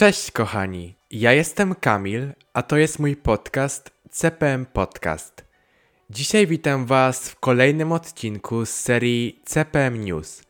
Cześć 0.00 0.30
kochani, 0.30 0.94
ja 1.10 1.32
jestem 1.32 1.74
Kamil, 1.74 2.32
a 2.52 2.62
to 2.62 2.76
jest 2.76 2.98
mój 2.98 3.16
podcast 3.16 3.90
CPM 4.10 4.66
Podcast. 4.66 5.44
Dzisiaj 6.10 6.46
witam 6.46 6.86
Was 6.86 7.28
w 7.28 7.40
kolejnym 7.40 7.92
odcinku 7.92 8.66
z 8.66 8.70
serii 8.70 9.42
CPM 9.44 10.04
News. 10.04 10.42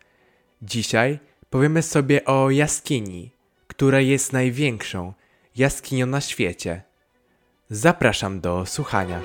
Dzisiaj 0.62 1.18
powiemy 1.50 1.82
sobie 1.82 2.24
o 2.24 2.50
jaskini, 2.50 3.30
która 3.66 4.00
jest 4.00 4.32
największą 4.32 5.12
jaskinią 5.57 6.07
na 6.07 6.21
świecie. 6.21 6.82
Zapraszam 7.71 8.41
do 8.41 8.67
słuchania. 8.67 9.23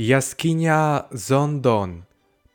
Jaskinia 0.00 1.04
Zondon 1.12 2.02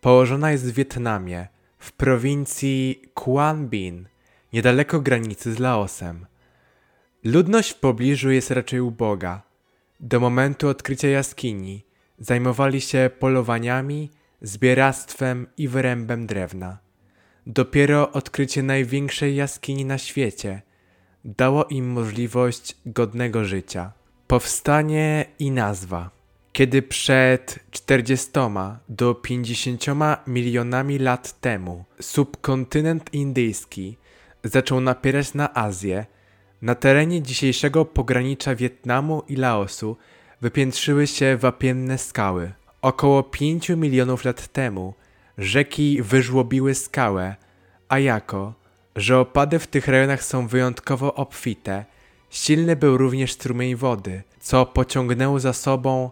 położona 0.01 0.51
jest 0.51 0.71
w 0.71 0.73
Wietnamie, 0.73 1.47
w 1.79 1.91
prowincji 1.91 3.01
Quang 3.13 3.69
Binh, 3.69 4.07
niedaleko 4.53 4.99
granicy 4.99 5.53
z 5.53 5.59
Laosem. 5.59 6.25
Ludność 7.23 7.71
w 7.71 7.79
pobliżu 7.79 8.31
jest 8.31 8.51
raczej 8.51 8.79
uboga. 8.79 9.41
Do 9.99 10.19
momentu 10.19 10.67
odkrycia 10.67 11.07
jaskini 11.07 11.83
zajmowali 12.19 12.81
się 12.81 13.09
polowaniami, 13.19 14.11
zbieractwem 14.41 15.47
i 15.57 15.67
wyrębem 15.67 16.27
drewna. 16.27 16.77
Dopiero 17.47 18.11
odkrycie 18.11 18.63
największej 18.63 19.35
jaskini 19.35 19.85
na 19.85 19.97
świecie 19.97 20.61
dało 21.25 21.65
im 21.65 21.87
możliwość 21.87 22.77
godnego 22.85 23.45
życia. 23.45 23.91
Powstanie 24.27 25.25
i 25.39 25.51
nazwa. 25.51 26.24
Kiedy 26.55 26.81
przed 26.81 27.59
40 27.71 28.27
do 28.89 29.15
50 29.15 29.85
milionami 30.27 30.99
lat 30.99 31.39
temu 31.41 31.85
subkontynent 31.99 33.13
indyjski 33.13 33.97
zaczął 34.43 34.81
napierać 34.81 35.33
na 35.33 35.53
Azję, 35.53 36.05
na 36.61 36.75
terenie 36.75 37.21
dzisiejszego 37.21 37.85
pogranicza 37.85 38.55
Wietnamu 38.55 39.23
i 39.27 39.35
Laosu 39.35 39.97
wypiętrzyły 40.41 41.07
się 41.07 41.37
wapienne 41.37 41.97
skały. 41.97 42.51
Około 42.81 43.23
5 43.23 43.69
milionów 43.69 44.25
lat 44.25 44.47
temu 44.47 44.93
rzeki 45.37 46.01
wyżłobiły 46.01 46.75
skałę, 46.75 47.35
a 47.89 47.99
jako, 47.99 48.53
że 48.95 49.19
opady 49.19 49.59
w 49.59 49.67
tych 49.67 49.87
rejonach 49.87 50.23
są 50.23 50.47
wyjątkowo 50.47 51.15
obfite, 51.15 51.85
silny 52.29 52.75
był 52.75 52.97
również 52.97 53.33
strumień 53.33 53.75
wody, 53.75 54.23
co 54.39 54.65
pociągnęło 54.65 55.39
za 55.39 55.53
sobą 55.53 56.09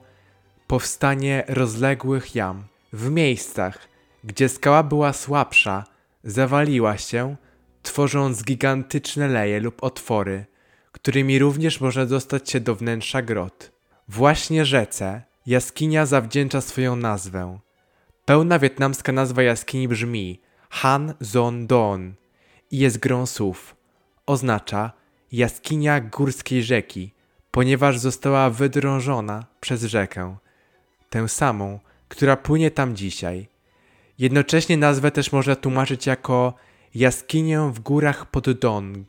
powstanie 0.73 1.43
rozległych 1.47 2.35
jam. 2.35 2.63
W 2.93 3.09
miejscach, 3.09 3.79
gdzie 4.23 4.49
skała 4.49 4.83
była 4.83 5.13
słabsza, 5.13 5.83
zawaliła 6.23 6.97
się, 6.97 7.35
tworząc 7.83 8.43
gigantyczne 8.43 9.27
leje 9.27 9.59
lub 9.59 9.83
otwory, 9.83 10.45
którymi 10.91 11.39
również 11.39 11.81
można 11.81 12.05
dostać 12.05 12.49
się 12.49 12.59
do 12.59 12.75
wnętrza 12.75 13.21
grot. 13.21 13.71
Właśnie 14.07 14.65
rzece 14.65 15.21
jaskinia 15.45 16.05
zawdzięcza 16.05 16.61
swoją 16.61 16.95
nazwę. 16.95 17.59
Pełna 18.25 18.59
wietnamska 18.59 19.11
nazwa 19.11 19.43
jaskini 19.43 19.87
brzmi 19.87 20.41
Han 20.69 21.13
Zon 21.19 21.67
Don 21.67 22.13
i 22.71 22.77
jest 22.77 22.97
grą 22.97 23.25
słów. 23.25 23.75
Oznacza 24.25 24.91
jaskinia 25.31 26.01
górskiej 26.01 26.63
rzeki, 26.63 27.13
ponieważ 27.51 27.99
została 27.99 28.49
wydrążona 28.49 29.45
przez 29.59 29.83
rzekę 29.83 30.42
tę 31.13 31.29
samą, 31.29 31.79
która 32.09 32.37
płynie 32.37 32.71
tam 32.71 32.95
dzisiaj. 32.95 33.47
Jednocześnie 34.19 34.77
nazwę 34.77 35.11
też 35.11 35.31
można 35.31 35.55
tłumaczyć 35.55 36.05
jako 36.05 36.53
jaskinię 36.95 37.71
w 37.73 37.79
górach 37.79 38.25
pod 38.25 38.51
Don, 38.51 39.05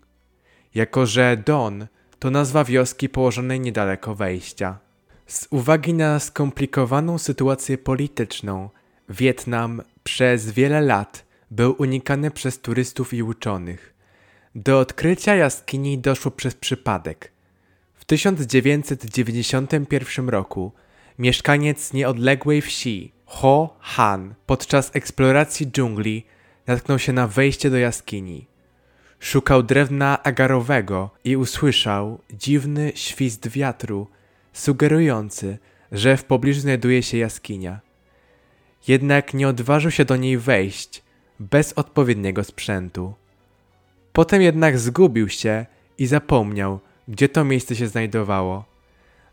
jako 0.75 1.07
że 1.07 1.43
Don 1.47 1.87
to 2.19 2.31
nazwa 2.31 2.65
wioski 2.65 3.09
położonej 3.09 3.61
niedaleko 3.61 4.15
wejścia. 4.15 4.79
Z 5.27 5.47
uwagi 5.51 5.95
na 5.95 6.19
skomplikowaną 6.19 7.19
sytuację 7.19 7.79
polityczną, 7.79 8.71
Wietnam 9.09 9.83
przez 10.03 10.51
wiele 10.51 10.81
lat 10.81 11.25
był 11.51 11.75
unikany 11.79 12.31
przez 12.31 12.61
turystów 12.61 13.15
i 13.15 13.23
uczonych. 13.23 13.95
Do 14.55 14.79
odkrycia 14.79 15.35
jaskini 15.35 15.99
doszło 15.99 16.31
przez 16.31 16.55
przypadek. 16.55 17.33
W 17.95 18.05
1991 18.05 20.29
roku 20.29 20.73
mieszkaniec 21.19 21.93
nieodległej 21.93 22.63
wsi 22.63 23.13
Ho 23.27 23.77
Han 23.81 24.35
podczas 24.47 24.91
eksploracji 24.95 25.67
dżungli 25.67 26.25
natknął 26.67 26.99
się 26.99 27.13
na 27.13 27.27
wejście 27.27 27.71
do 27.71 27.77
jaskini. 27.77 28.47
Szukał 29.21 29.63
drewna 29.63 30.23
agarowego 30.23 31.11
i 31.25 31.37
usłyszał 31.37 32.21
dziwny 32.33 32.93
świst 32.95 33.49
wiatru, 33.49 34.07
sugerujący, 34.53 35.59
że 35.93 36.17
w 36.17 36.25
pobliżu 36.25 36.61
znajduje 36.61 37.03
się 37.03 37.19
jaskinia. 37.19 37.81
Jednak 38.89 39.35
nie 39.35 39.49
odważył 39.49 39.91
się 39.91 40.05
do 40.05 40.17
niej 40.17 40.39
wejść 40.39 41.03
bez 41.41 41.73
odpowiedniego 41.73 42.45
sprzętu. 42.45 43.15
Potem 44.13 44.43
jednak 44.43 44.79
zgubił 44.79 45.29
się 45.29 45.67
i 45.99 46.07
zapomniał, 46.07 46.81
gdzie 47.09 47.29
to 47.29 47.45
miejsce 47.45 47.77
się 47.77 47.87
znajdowało. 47.87 48.74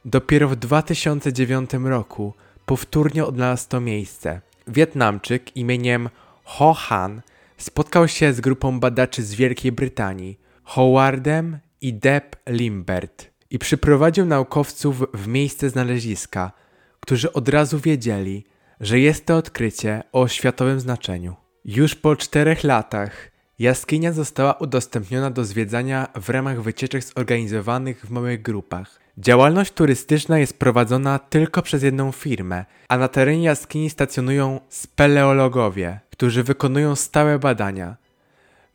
Dopiero 0.05 0.47
w 0.49 0.55
2009 0.55 1.69
roku 1.83 2.33
powtórnie 2.65 3.25
odnalazł 3.25 3.69
to 3.69 3.81
miejsce. 3.81 4.41
Wietnamczyk 4.67 5.57
imieniem 5.57 6.09
Ho 6.43 6.73
Han 6.73 7.21
spotkał 7.57 8.07
się 8.07 8.33
z 8.33 8.41
grupą 8.41 8.79
badaczy 8.79 9.23
z 9.23 9.33
Wielkiej 9.33 9.71
Brytanii, 9.71 10.39
Howardem 10.63 11.59
i 11.81 11.93
Deb 11.93 12.35
Limbert, 12.49 13.31
i 13.49 13.59
przyprowadził 13.59 14.25
naukowców 14.25 15.03
w 15.13 15.27
miejsce 15.27 15.69
znaleziska, 15.69 16.51
którzy 16.99 17.33
od 17.33 17.49
razu 17.49 17.79
wiedzieli, 17.79 18.45
że 18.79 18.99
jest 18.99 19.25
to 19.25 19.37
odkrycie 19.37 20.03
o 20.11 20.27
światowym 20.27 20.79
znaczeniu. 20.79 21.35
Już 21.65 21.95
po 21.95 22.15
czterech 22.15 22.63
latach 22.63 23.31
jaskinia 23.59 24.13
została 24.13 24.53
udostępniona 24.53 25.31
do 25.31 25.45
zwiedzania 25.45 26.07
w 26.21 26.29
ramach 26.29 26.61
wycieczek 26.61 27.03
zorganizowanych 27.03 28.05
w 28.05 28.09
małych 28.09 28.41
grupach. 28.41 29.01
Działalność 29.21 29.71
turystyczna 29.71 30.39
jest 30.39 30.59
prowadzona 30.59 31.19
tylko 31.19 31.61
przez 31.61 31.83
jedną 31.83 32.11
firmę, 32.11 32.65
a 32.89 32.97
na 32.97 33.07
terenie 33.07 33.43
jaskini 33.43 33.89
stacjonują 33.89 34.59
speleologowie, 34.69 35.99
którzy 36.09 36.43
wykonują 36.43 36.95
stałe 36.95 37.39
badania. 37.39 37.95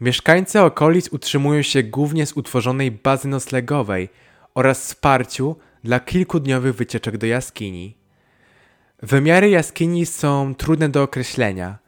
Mieszkańcy 0.00 0.60
okolic 0.60 1.08
utrzymują 1.08 1.62
się 1.62 1.82
głównie 1.82 2.26
z 2.26 2.32
utworzonej 2.32 2.90
bazy 2.90 3.28
noclegowej 3.28 4.08
oraz 4.54 4.80
wsparciu 4.80 5.56
dla 5.84 6.00
kilkudniowych 6.00 6.74
wycieczek 6.74 7.18
do 7.18 7.26
jaskini. 7.26 7.96
Wymiary 9.02 9.50
jaskini 9.50 10.06
są 10.06 10.54
trudne 10.54 10.88
do 10.88 11.02
określenia. 11.02 11.78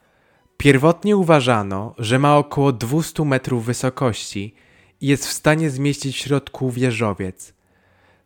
Pierwotnie 0.57 1.17
uważano, 1.17 1.95
że 1.99 2.19
ma 2.19 2.37
około 2.37 2.73
200 2.73 3.25
metrów 3.25 3.65
wysokości 3.65 4.55
i 5.01 5.07
jest 5.07 5.27
w 5.27 5.33
stanie 5.33 5.71
zmieścić 5.71 6.17
w 6.17 6.19
środku 6.19 6.71
wieżowiec. 6.71 7.58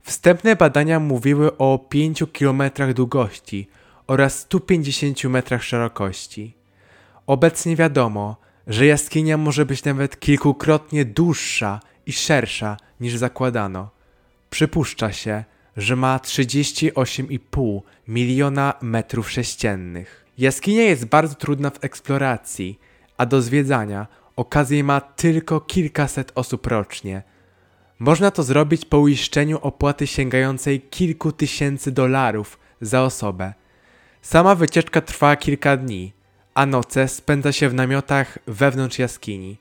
Wstępne 0.02 0.56
badania 0.56 1.00
mówiły 1.00 1.56
o 1.56 1.78
5 1.88 2.24
km 2.38 2.62
długości 2.94 3.68
oraz 4.06 4.38
150 4.38 5.24
metrach 5.24 5.64
szerokości. 5.64 6.54
Obecnie 7.26 7.76
wiadomo, 7.76 8.36
że 8.66 8.86
jaskinia 8.86 9.36
może 9.36 9.66
być 9.66 9.84
nawet 9.84 10.20
kilkukrotnie 10.20 11.04
dłuższa 11.04 11.80
i 12.06 12.12
szersza 12.12 12.76
niż 13.00 13.16
zakładano. 13.16 13.90
Przypuszcza 14.50 15.12
się, 15.12 15.44
że 15.76 15.96
ma 15.96 16.18
38,5 16.18 17.80
miliona 18.08 18.74
metrów 18.80 19.30
sześciennych. 19.30 20.26
Jaskinia 20.38 20.82
jest 20.82 21.04
bardzo 21.04 21.34
trudna 21.34 21.70
w 21.70 21.84
eksploracji, 21.84 22.78
a 23.18 23.26
do 23.26 23.42
zwiedzania 23.42 24.06
okazję 24.36 24.84
ma 24.84 25.00
tylko 25.00 25.60
kilkaset 25.60 26.32
osób 26.34 26.66
rocznie– 26.66 27.22
można 28.02 28.30
to 28.30 28.42
zrobić 28.42 28.84
po 28.84 28.98
uiszczeniu 28.98 29.58
opłaty 29.58 30.06
sięgającej 30.06 30.80
kilku 30.80 31.32
tysięcy 31.32 31.92
dolarów 31.92 32.58
za 32.80 33.02
osobę. 33.02 33.54
Sama 34.22 34.54
wycieczka 34.54 35.00
trwa 35.00 35.36
kilka 35.36 35.76
dni, 35.76 36.12
a 36.54 36.66
noce 36.66 37.08
spędza 37.08 37.52
się 37.52 37.68
w 37.68 37.74
namiotach 37.74 38.38
wewnątrz 38.46 38.98
jaskini. 38.98 39.58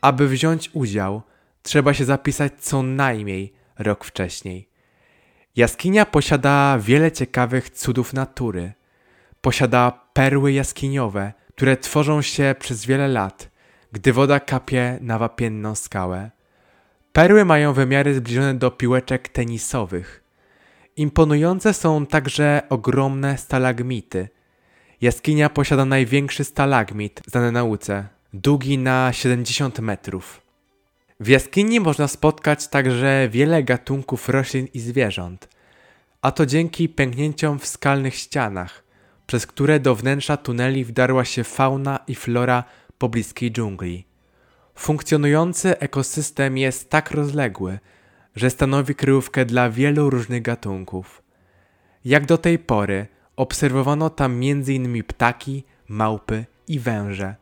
Aby 0.00 0.28
wziąć 0.28 0.70
udział, 0.72 1.22
trzeba 1.62 1.94
się 1.94 2.04
zapisać 2.04 2.52
co 2.60 2.82
najmniej 2.82 3.52
rok 3.78 4.04
wcześniej. 4.04 4.68
Jaskinia 5.56 6.06
posiada 6.06 6.78
wiele 6.78 7.12
ciekawych 7.12 7.70
cudów 7.70 8.12
natury. 8.12 8.72
Posiada 9.40 10.00
perły 10.12 10.52
jaskiniowe, 10.52 11.32
które 11.54 11.76
tworzą 11.76 12.22
się 12.22 12.54
przez 12.58 12.86
wiele 12.86 13.08
lat, 13.08 13.50
gdy 13.92 14.12
woda 14.12 14.40
kapie 14.40 14.98
na 15.00 15.18
wapienną 15.18 15.74
skałę. 15.74 16.33
Perły 17.14 17.44
mają 17.44 17.72
wymiary 17.72 18.14
zbliżone 18.14 18.54
do 18.54 18.70
piłeczek 18.70 19.28
tenisowych. 19.28 20.24
Imponujące 20.96 21.74
są 21.74 22.06
także 22.06 22.62
ogromne 22.68 23.38
stalagmity. 23.38 24.28
Jaskinia 25.00 25.48
posiada 25.48 25.84
największy 25.84 26.44
stalagmit 26.44 27.22
znany 27.26 27.52
nauce, 27.52 28.08
długi 28.32 28.78
na 28.78 29.12
70 29.12 29.78
metrów. 29.78 30.40
W 31.20 31.28
jaskini 31.28 31.80
można 31.80 32.08
spotkać 32.08 32.68
także 32.68 33.28
wiele 33.30 33.62
gatunków 33.62 34.28
roślin 34.28 34.68
i 34.74 34.80
zwierząt, 34.80 35.48
a 36.22 36.32
to 36.32 36.46
dzięki 36.46 36.88
pęknięciom 36.88 37.58
w 37.58 37.66
skalnych 37.66 38.14
ścianach, 38.14 38.84
przez 39.26 39.46
które 39.46 39.80
do 39.80 39.94
wnętrza 39.94 40.36
tuneli 40.36 40.84
wdarła 40.84 41.24
się 41.24 41.44
fauna 41.44 41.98
i 42.06 42.14
flora 42.14 42.64
pobliskiej 42.98 43.52
dżungli. 43.52 44.13
Funkcjonujący 44.74 45.78
ekosystem 45.78 46.58
jest 46.58 46.90
tak 46.90 47.10
rozległy, 47.10 47.78
że 48.36 48.50
stanowi 48.50 48.94
kryjówkę 48.94 49.44
dla 49.44 49.70
wielu 49.70 50.10
różnych 50.10 50.42
gatunków. 50.42 51.22
Jak 52.04 52.26
do 52.26 52.38
tej 52.38 52.58
pory 52.58 53.06
obserwowano 53.36 54.10
tam 54.10 54.32
m.in. 54.32 55.04
ptaki, 55.04 55.64
małpy 55.88 56.44
i 56.68 56.78
węże. 56.78 57.34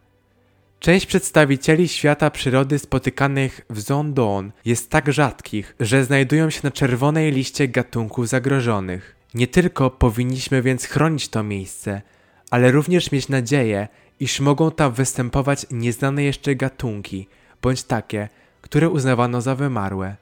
Część 0.80 1.06
przedstawicieli 1.06 1.88
świata 1.88 2.30
przyrody 2.30 2.78
spotykanych 2.78 3.60
w 3.70 3.80
Zondon 3.80 4.52
jest 4.64 4.90
tak 4.90 5.12
rzadkich, 5.12 5.76
że 5.80 6.04
znajdują 6.04 6.50
się 6.50 6.60
na 6.64 6.70
czerwonej 6.70 7.32
liście 7.32 7.68
gatunków 7.68 8.28
zagrożonych. 8.28 9.16
Nie 9.34 9.46
tylko 9.46 9.90
powinniśmy 9.90 10.62
więc 10.62 10.84
chronić 10.84 11.28
to 11.28 11.42
miejsce, 11.42 12.02
ale 12.50 12.70
również 12.70 13.12
mieć 13.12 13.28
nadzieję, 13.28 13.88
iż 14.22 14.40
mogą 14.40 14.70
tam 14.70 14.92
występować 14.92 15.66
nieznane 15.70 16.22
jeszcze 16.22 16.54
gatunki, 16.54 17.28
bądź 17.62 17.82
takie, 17.82 18.28
które 18.60 18.90
uznawano 18.90 19.40
za 19.40 19.54
wymarłe. 19.54 20.16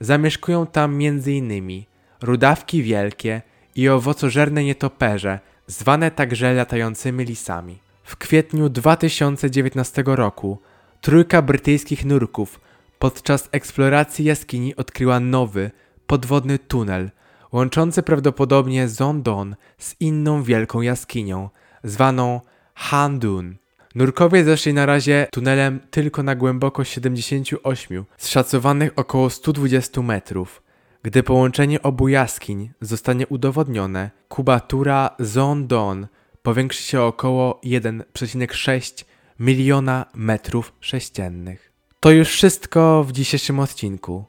Zamieszkują 0.00 0.66
tam 0.66 0.94
m.in. 0.94 1.82
rudawki 2.20 2.82
wielkie 2.82 3.42
i 3.74 3.88
owocożerne 3.88 4.64
nietoperze, 4.64 5.38
zwane 5.66 6.10
także 6.10 6.54
latającymi 6.54 7.24
lisami. 7.24 7.78
W 8.04 8.16
kwietniu 8.16 8.68
2019 8.68 10.02
roku 10.06 10.58
trójka 11.00 11.42
brytyjskich 11.42 12.04
nurków 12.04 12.60
podczas 12.98 13.48
eksploracji 13.52 14.24
jaskini 14.24 14.76
odkryła 14.76 15.20
nowy, 15.20 15.70
podwodny 16.06 16.58
tunel, 16.58 17.10
łączący 17.52 18.02
prawdopodobnie 18.02 18.88
Zondon 18.88 19.56
z 19.78 19.94
inną 20.00 20.42
wielką 20.42 20.80
jaskinią, 20.80 21.50
zwaną 21.84 22.40
Handun. 22.74 23.56
Nurkowie 23.94 24.44
zeszli 24.44 24.74
na 24.74 24.86
razie 24.86 25.26
tunelem 25.32 25.80
tylko 25.90 26.22
na 26.22 26.34
głębokość 26.34 26.92
78, 26.92 28.04
z 28.18 28.28
szacowanych 28.28 28.92
około 28.96 29.30
120 29.30 30.02
metrów. 30.02 30.62
Gdy 31.02 31.22
połączenie 31.22 31.82
obu 31.82 32.08
jaskiń 32.08 32.70
zostanie 32.80 33.26
udowodnione, 33.26 34.10
kubatura 34.28 35.10
Zondon 35.18 36.06
powiększy 36.42 36.82
się 36.82 37.00
o 37.00 37.06
około 37.06 37.60
1,6 37.64 39.04
miliona 39.40 40.06
metrów 40.14 40.72
sześciennych. 40.80 41.72
To 42.00 42.10
już 42.10 42.28
wszystko 42.28 43.04
w 43.04 43.12
dzisiejszym 43.12 43.60
odcinku. 43.60 44.24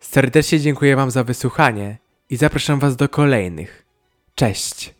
Serdecznie 0.00 0.60
dziękuję 0.60 0.96
Wam 0.96 1.10
za 1.10 1.24
wysłuchanie 1.24 1.98
i 2.30 2.36
zapraszam 2.36 2.78
Was 2.78 2.96
do 2.96 3.08
kolejnych. 3.08 3.86
Cześć! 4.34 4.99